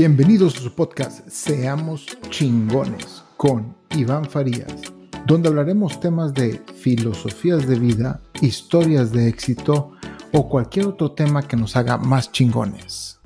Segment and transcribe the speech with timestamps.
[0.00, 4.80] Bienvenidos a su podcast Seamos chingones con Iván Farías,
[5.26, 9.92] donde hablaremos temas de filosofías de vida, historias de éxito
[10.32, 13.20] o cualquier otro tema que nos haga más chingones.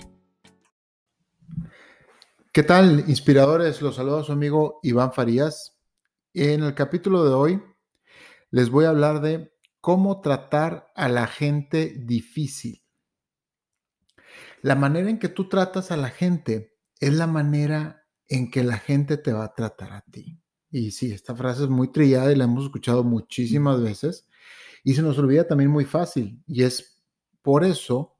[2.52, 3.80] ¿Qué tal, inspiradores?
[3.80, 5.78] Los saluda su amigo Iván Farías.
[6.32, 7.62] En el capítulo de hoy
[8.50, 12.83] les voy a hablar de cómo tratar a la gente difícil.
[14.62, 18.78] La manera en que tú tratas a la gente es la manera en que la
[18.78, 20.40] gente te va a tratar a ti.
[20.70, 24.28] Y sí, esta frase es muy trillada y la hemos escuchado muchísimas veces
[24.82, 26.42] y se nos olvida también muy fácil.
[26.46, 27.02] Y es
[27.42, 28.18] por eso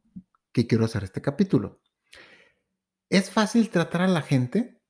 [0.52, 1.82] que quiero hacer este capítulo.
[3.10, 4.82] ¿Es fácil tratar a la gente?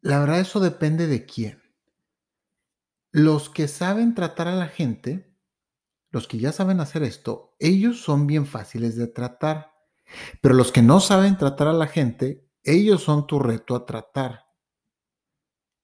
[0.00, 1.62] La verdad eso depende de quién.
[3.10, 5.36] Los que saben tratar a la gente,
[6.10, 9.73] los que ya saben hacer esto, ellos son bien fáciles de tratar.
[10.40, 14.46] Pero los que no saben tratar a la gente, ellos son tu reto a tratar.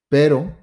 [0.08, 0.56] Pero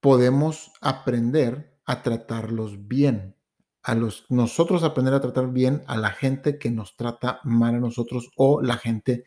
[0.00, 3.36] podemos aprender a tratarlos bien.
[3.82, 7.80] A los, nosotros aprender a tratar bien a la gente que nos trata mal a
[7.80, 9.24] nosotros o la gente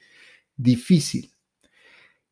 [0.55, 1.33] difícil.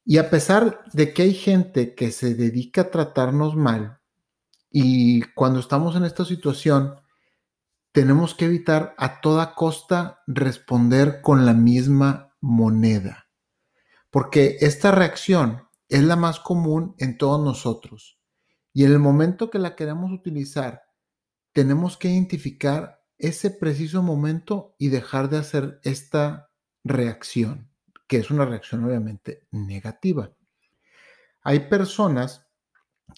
[0.03, 4.00] Y a pesar de que hay gente que se dedica a tratarnos mal,
[4.70, 6.96] y cuando estamos en esta situación,
[7.98, 13.31] tenemos que evitar a toda costa responder con la misma moneda,
[14.12, 18.20] porque esta reacción es la más común en todos nosotros.
[18.72, 20.84] Y en el momento que la queremos utilizar,
[21.53, 26.52] tenemos que identificar ese preciso momento y dejar de hacer esta
[26.84, 27.72] reacción,
[28.08, 30.36] que es una reacción obviamente negativa.
[31.42, 32.45] Hay personas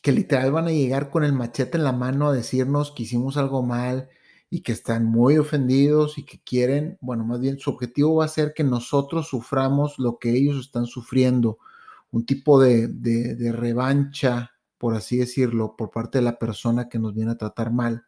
[0.01, 3.35] que literal van a llegar con el machete en la mano a decirnos que hicimos
[3.35, 4.09] algo mal,
[4.49, 8.29] y que están muy ofendidos y que quieren, bueno, más bien su objetivo va a
[8.29, 11.59] ser que nosotros suframos lo que ellos están sufriendo,
[12.11, 17.13] un tipo de, de, revancha, por así decirlo, por parte de la persona que nos
[17.13, 18.05] viene a tratar mal.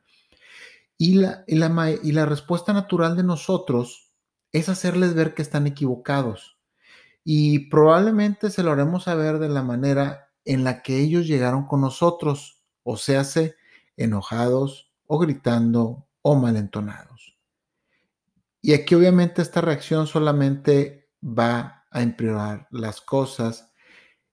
[0.97, 4.11] Y la, y la, y la respuesta natural de nosotros
[4.51, 6.57] es hacerles ver que están equivocados.
[7.23, 11.81] Y probablemente se lo haremos saber de la manera en la que ellos llegaron con
[11.81, 13.23] nosotros, o sea,
[13.95, 17.37] enojados o gritando o malentonados.
[18.61, 23.71] Y aquí obviamente esta reacción solamente va a empeorar las cosas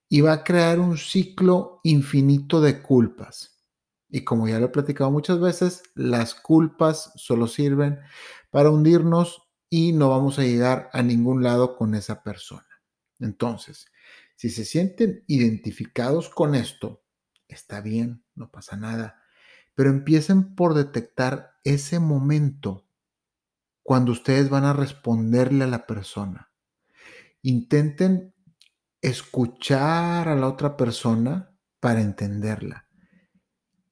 [0.09, 3.65] y va a crear un ciclo infinito de culpas.
[4.11, 8.01] Y como ya lo he platicado muchas veces, las culpas solo sirven
[8.51, 12.67] para hundirnos y no vamos a llegar a ningún lado con esa persona.
[13.19, 13.87] Entonces,
[14.37, 17.03] si se sienten identificados con esto,
[17.49, 19.23] está bien, no pasa nada
[19.79, 22.89] pero empiecen por detectar ese momento
[23.85, 26.51] cuando ustedes van a responderle a la persona.
[27.43, 28.35] Intenten
[29.01, 32.89] escuchar a la otra persona para entenderla.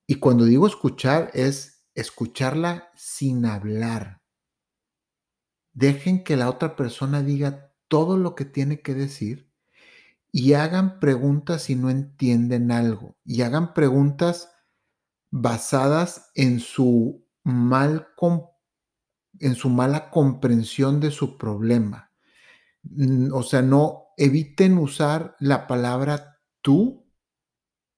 [0.09, 4.23] Y cuando digo escuchar es escucharla sin hablar.
[5.73, 9.53] Dejen que la otra persona diga todo lo que tiene que decir
[10.33, 13.17] y hagan preguntas si no entienden algo.
[13.25, 14.51] Y hagan preguntas
[15.41, 18.09] basadas en su mal
[19.39, 22.11] en su mala comprensión de su problema.
[23.33, 27.07] O sea, no eviten usar la palabra tú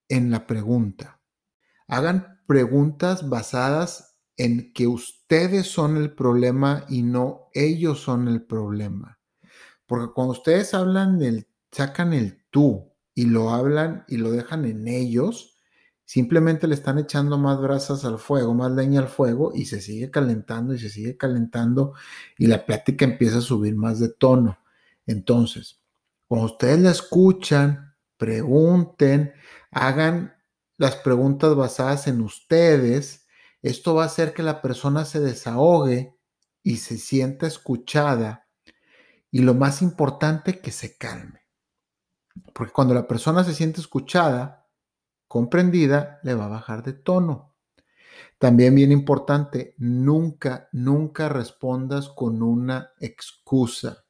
[0.09, 1.21] en la pregunta.
[1.87, 9.19] Hagan preguntas basadas en que ustedes son el problema y no ellos son el problema.
[9.85, 11.19] Porque cuando ustedes hablan
[11.71, 15.58] sacan el tú y lo hablan y lo dejan en ellos,
[16.09, 20.09] Simplemente le están echando más brasas al fuego, más leña al fuego y se sigue
[20.09, 21.93] calentando y se sigue calentando
[22.35, 24.57] y la plática empieza a subir más de tono.
[25.05, 25.83] Entonces,
[26.27, 29.33] cuando ustedes la escuchan, pregunten,
[29.69, 30.33] hagan
[30.77, 33.27] las preguntas basadas en ustedes,
[33.61, 36.17] esto va a hacer que la persona se desahogue
[36.63, 38.47] y se sienta escuchada
[39.29, 41.41] y lo más importante, que se calme.
[42.55, 44.58] Porque cuando la persona se siente escuchada,
[45.29, 47.55] comprendida, le va a bajar de tono.
[48.39, 54.05] También bien importante, nunca, nunca respondas con una excusa,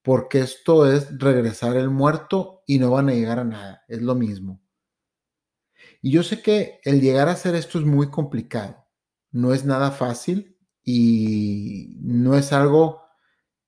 [0.00, 4.14] porque esto es regresar el muerto y no van a llegar a nada, es lo
[4.14, 4.62] mismo.
[6.00, 8.86] Y yo sé que el llegar a hacer esto es muy complicado,
[9.32, 13.02] no es nada fácil y no es algo,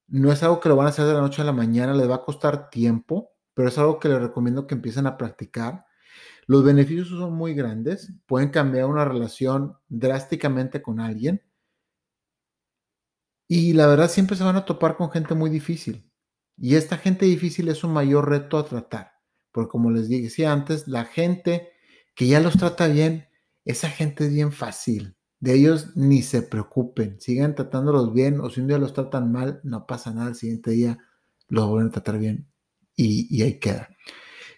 [0.06, 2.08] no es algo que lo van a hacer de la noche a la mañana, les
[2.08, 5.86] va a costar tiempo, pero es algo que les recomiendo que empiecen a practicar
[6.46, 11.42] los beneficios son muy grandes, pueden cambiar una relación drásticamente con alguien.
[13.48, 16.10] Y la verdad siempre se van a topar con gente muy difícil.
[16.56, 19.12] Y esta gente difícil es un mayor reto a tratar,
[19.52, 21.70] porque como les decía antes, la gente
[22.14, 23.28] que ya los trata bien,
[23.64, 25.16] esa gente es bien fácil.
[25.38, 29.60] De ellos ni se preocupen, sigan tratándolos bien o si un día los tratan mal,
[29.64, 30.98] no pasa nada, el siguiente día
[31.48, 32.48] los vuelven a tratar bien
[32.96, 33.90] y, y ahí queda.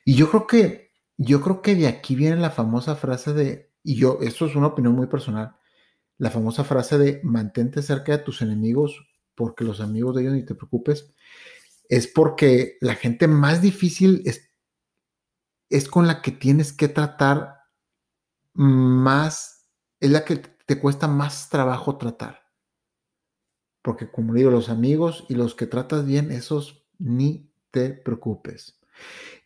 [0.05, 0.88] Y yo creo que,
[1.19, 4.69] yo creo que de aquí viene la famosa frase de, y yo, esto es una
[4.69, 5.57] opinión muy personal,
[6.17, 9.05] la famosa frase de mantente cerca de tus enemigos
[9.35, 11.13] porque los amigos de ellos ni te preocupes,
[11.89, 14.51] es porque la gente más difícil es,
[15.71, 17.59] es con la que tienes que tratar
[18.53, 19.69] más,
[20.01, 22.43] es la que te cuesta más trabajo tratar.
[23.81, 28.81] Porque como digo, los amigos y los que tratas bien, esos ni te preocupes.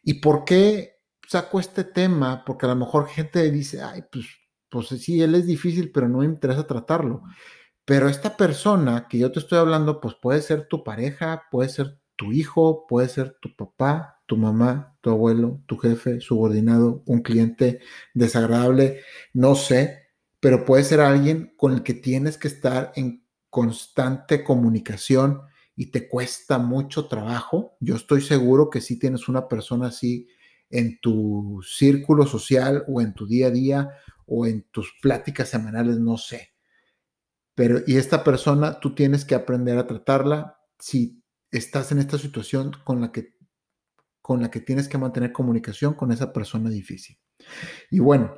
[0.02, 1.01] ¿Y por qué
[1.32, 2.44] saco este tema?
[2.44, 4.26] Porque a lo mejor gente dice, ay, pues,
[4.68, 7.22] pues sí, él es difícil, pero no me interesa tratarlo.
[7.84, 11.98] Pero esta persona que yo te estoy hablando, pues puede ser tu pareja, puede ser
[12.16, 17.80] tu hijo, puede ser tu papá, tu mamá, tu abuelo, tu jefe, subordinado, un cliente
[18.14, 19.00] desagradable,
[19.32, 20.02] no sé,
[20.38, 25.42] pero puede ser alguien con el que tienes que estar en constante comunicación
[25.74, 27.76] y te cuesta mucho trabajo.
[27.80, 30.28] Yo estoy seguro que si tienes una persona así
[30.72, 33.90] en tu círculo social o en tu día a día
[34.26, 36.54] o en tus pláticas semanales, no sé.
[37.54, 42.72] Pero, y esta persona, tú tienes que aprender a tratarla si estás en esta situación
[42.84, 43.34] con la que,
[44.22, 47.18] con la que tienes que mantener comunicación con esa persona difícil.
[47.90, 48.34] Y bueno,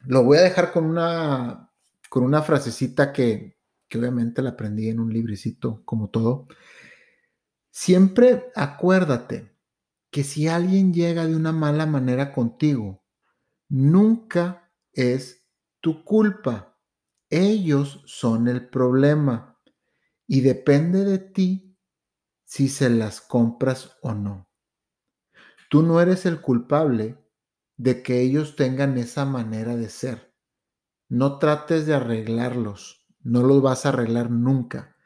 [0.00, 1.70] lo voy a dejar con una,
[2.10, 3.56] con una frasecita que,
[3.88, 6.48] que obviamente la aprendí en un librecito, como todo.
[7.70, 9.55] Siempre acuérdate
[10.16, 13.04] que si alguien llega de una mala manera contigo,
[13.68, 15.46] nunca es
[15.82, 16.80] tu culpa.
[17.28, 19.60] Ellos son el problema
[20.26, 21.78] y depende de ti
[22.46, 24.48] si se las compras o no.
[25.68, 27.22] Tú no eres el culpable
[27.76, 30.34] de que ellos tengan esa manera de ser.
[31.10, 34.96] No trates de arreglarlos, no los vas a arreglar nunca.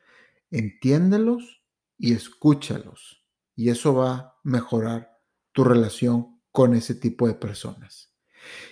[0.52, 1.64] Entiéndelos
[1.98, 3.26] y escúchalos.
[3.56, 5.19] Y eso va mejorar
[5.52, 8.14] tu relación con ese tipo de personas.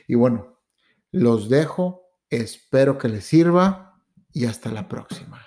[0.06, 0.60] Y bueno,
[1.10, 5.44] los dejo, espero que les sirva y hasta la próxima.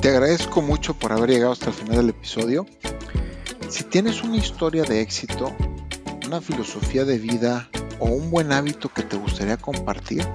[0.00, 2.66] Te agradezco mucho por haber llegado hasta el final del episodio.
[3.68, 5.54] Si tienes una historia de éxito,
[6.26, 7.68] una filosofía de vida
[7.98, 10.26] o un buen hábito que te gustaría compartir,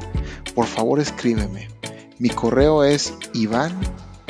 [0.54, 1.68] por favor escríbeme.
[2.19, 3.13] Mi correo es